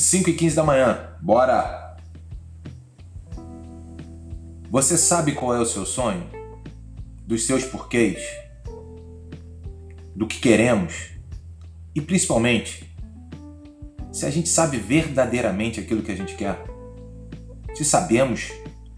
[0.00, 1.14] 5 e 15 da manhã.
[1.20, 1.96] Bora!
[4.70, 6.26] Você sabe qual é o seu sonho?
[7.26, 8.18] Dos seus porquês?
[10.16, 11.10] Do que queremos?
[11.94, 12.90] E principalmente,
[14.10, 16.64] se a gente sabe verdadeiramente aquilo que a gente quer?
[17.74, 18.50] Se sabemos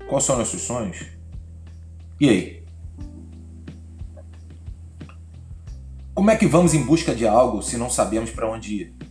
[0.08, 1.04] quais são nossos sonhos?
[2.20, 2.64] E aí?
[6.14, 9.01] Como é que vamos em busca de algo se não sabemos para onde ir?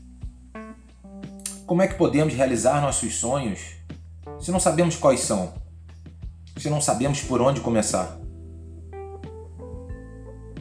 [1.71, 3.61] Como é que podemos realizar nossos sonhos
[4.41, 5.53] se não sabemos quais são?
[6.57, 8.19] Se não sabemos por onde começar?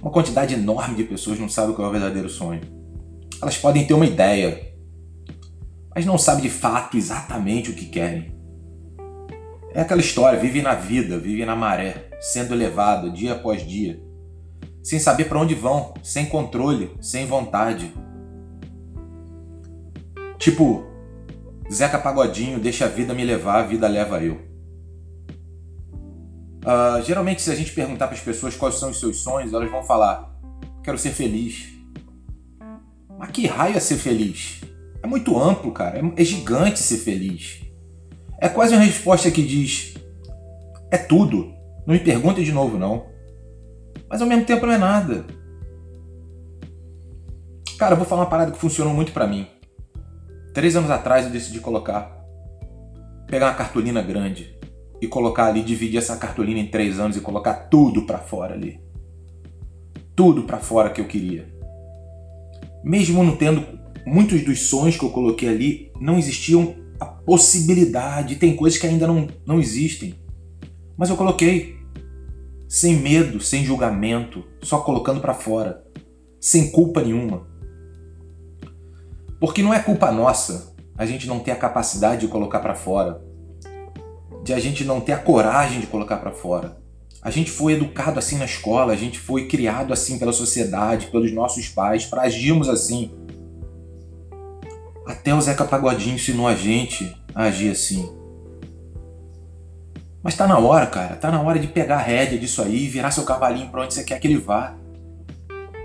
[0.01, 2.61] Uma quantidade enorme de pessoas não sabe qual é o verdadeiro sonho.
[3.43, 4.73] Elas podem ter uma ideia,
[5.93, 8.33] mas não sabem de fato exatamente o que querem.
[9.75, 14.01] É aquela história, vive na vida, vive na maré, sendo levado dia após dia,
[14.81, 17.93] sem saber para onde vão, sem controle, sem vontade.
[20.39, 20.89] Tipo,
[21.73, 24.35] Zeca Pagodinho, deixa a vida me levar, a vida leva eu.
[26.65, 29.71] Uh, geralmente, se a gente perguntar para as pessoas quais são os seus sonhos, elas
[29.71, 30.35] vão falar:
[30.83, 31.69] quero ser feliz.
[33.17, 34.61] Mas que raio é ser feliz?
[35.03, 35.99] É muito amplo, cara.
[35.99, 37.61] É, é gigante ser feliz.
[38.39, 39.95] É quase uma resposta que diz:
[40.91, 41.55] é tudo.
[41.87, 43.07] Não me pergunte de novo, não.
[44.09, 45.25] Mas ao mesmo tempo não é nada.
[47.79, 49.47] Cara, eu vou falar uma parada que funcionou muito para mim.
[50.53, 52.19] Três anos atrás eu decidi colocar,
[53.27, 54.59] pegar uma cartolina grande
[55.01, 58.81] e colocar ali, dividir essa cartolina em três anos e colocar tudo para fora ali,
[60.17, 61.47] tudo para fora que eu queria.
[62.83, 63.65] Mesmo não tendo
[64.05, 69.07] muitos dos sonhos que eu coloquei ali, não existiam a possibilidade, tem coisas que ainda
[69.07, 70.15] não, não existem.
[70.97, 71.79] Mas eu coloquei
[72.69, 75.85] sem medo, sem julgamento, só colocando para fora,
[76.41, 77.50] sem culpa nenhuma.
[79.41, 83.23] Porque não é culpa nossa a gente não ter a capacidade de colocar para fora,
[84.45, 86.77] de a gente não ter a coragem de colocar para fora.
[87.23, 91.33] A gente foi educado assim na escola, a gente foi criado assim pela sociedade, pelos
[91.33, 93.11] nossos pais, para agirmos assim.
[95.07, 98.15] Até o Zeca Pagodinho ensinou a gente a agir assim.
[100.23, 101.17] Mas tá na hora, cara.
[101.17, 103.95] Tá na hora de pegar a rédea disso aí e virar seu cavalinho pra onde
[103.95, 104.77] você quer que ele vá.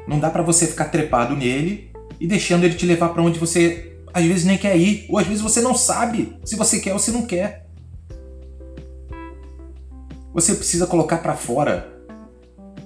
[0.07, 3.97] Não dá para você ficar trepado nele e deixando ele te levar para onde você
[4.13, 6.99] às vezes nem quer ir, ou às vezes você não sabe se você quer ou
[6.99, 7.67] se não quer.
[10.33, 11.95] Você precisa colocar para fora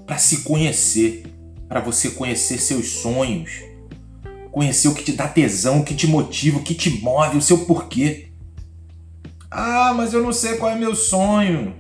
[0.10, 1.24] para se conhecer,
[1.68, 3.62] para você conhecer seus sonhos,
[4.52, 7.42] conhecer o que te dá tesão, o que te motiva, o que te move, o
[7.42, 8.32] seu porquê.
[9.52, 11.76] Ah, mas eu não sei qual é meu sonho.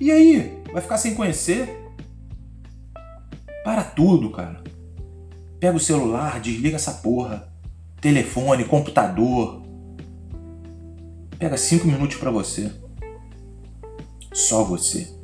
[0.00, 0.62] E aí?
[0.72, 1.76] Vai ficar sem conhecer?
[3.64, 4.59] Para tudo, cara.
[5.60, 7.46] Pega o celular, desliga essa porra.
[8.00, 9.62] Telefone, computador.
[11.38, 12.72] Pega cinco minutos para você.
[14.32, 15.14] Só você.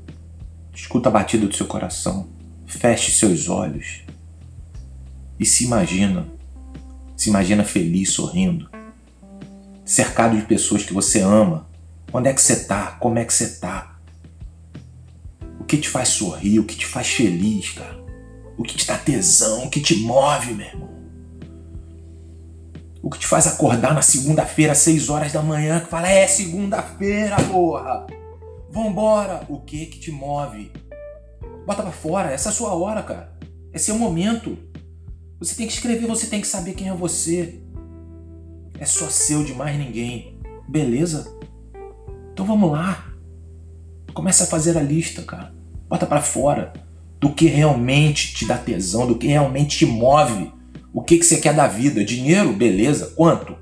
[0.74, 2.28] Escuta a batida do seu coração.
[2.66, 4.02] Feche seus olhos.
[5.40, 6.28] E se imagina.
[7.16, 8.68] Se imagina feliz, sorrindo.
[9.86, 11.66] Cercado de pessoas que você ama.
[12.12, 12.88] Onde é que você tá?
[13.00, 13.98] Como é que você tá?
[15.58, 16.58] O que te faz sorrir?
[16.58, 18.05] O que te faz feliz, cara?
[18.56, 20.96] O que te dá tesão, o que te move, meu irmão.
[23.02, 26.26] O que te faz acordar na segunda-feira, às 6 horas da manhã, que fala, é
[26.26, 28.06] segunda-feira, porra!
[28.70, 29.44] Vambora!
[29.48, 30.72] O que que te move?
[31.66, 33.32] Bota pra fora, essa é a sua hora, cara.
[33.72, 34.58] Esse é o momento.
[35.38, 37.60] Você tem que escrever, você tem que saber quem é você.
[38.78, 40.40] É só seu de mais ninguém.
[40.68, 41.32] Beleza?
[42.32, 43.12] Então vamos lá.
[44.14, 45.54] Começa a fazer a lista, cara.
[45.88, 46.85] Bota para fora
[47.20, 50.52] do que realmente te dá tesão, do que realmente te move.
[50.92, 52.04] O que, que você quer da vida?
[52.04, 52.52] Dinheiro?
[52.52, 53.12] Beleza.
[53.16, 53.56] Quanto?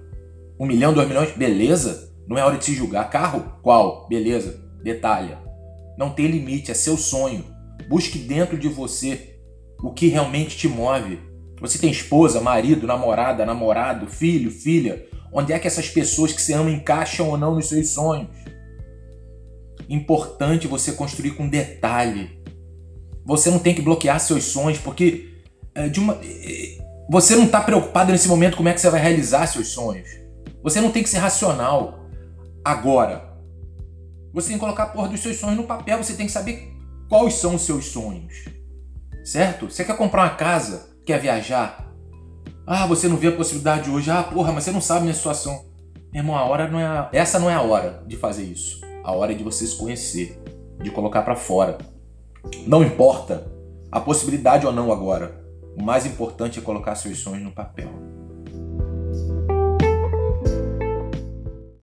[0.59, 1.33] Um milhão, dois milhões?
[1.37, 2.13] Beleza.
[2.29, 3.11] Não é hora de se julgar.
[3.11, 3.59] Carro?
[3.63, 4.09] Qual?
[4.09, 4.63] Beleza.
[4.83, 5.39] Detalha.
[5.97, 7.45] Não tem limite, é seu sonho.
[7.89, 9.37] Busque dentro de você
[9.83, 11.19] o que realmente te move.
[11.61, 15.07] Você tem esposa, marido, namorada, namorado, filho, filha.
[15.33, 18.29] Onde é que essas pessoas que você ama encaixam ou não nos seus sonhos?
[19.89, 22.44] Importante você construir com detalhe
[23.25, 25.43] você não tem que bloquear seus sonhos, porque
[25.75, 26.19] é, de uma,
[27.09, 30.09] você não está preocupado nesse momento como é que você vai realizar seus sonhos.
[30.63, 32.07] Você não tem que ser racional.
[32.65, 33.35] Agora,
[34.33, 36.73] você tem que colocar a porra dos seus sonhos no papel, você tem que saber
[37.09, 38.45] quais são os seus sonhos.
[39.25, 39.71] Certo?
[39.71, 41.93] Você quer comprar uma casa, quer viajar.
[42.67, 44.11] Ah, você não vê a possibilidade hoje.
[44.11, 45.67] Ah, porra, mas você não sabe minha situação.
[46.13, 47.09] Meu irmão, a hora não é a...
[47.13, 48.81] essa não é a hora de fazer isso.
[49.03, 50.41] A hora é de você se conhecer,
[50.83, 51.77] de colocar para fora.
[52.67, 53.47] Não importa
[53.91, 55.45] a possibilidade ou não agora.
[55.77, 58.14] O mais importante é colocar seus sonhos no papel.